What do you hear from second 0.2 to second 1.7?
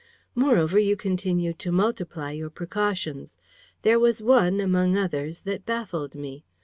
Moreover, you continued